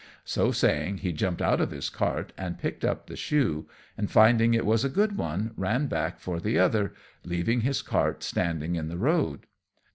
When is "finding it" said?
4.09-4.65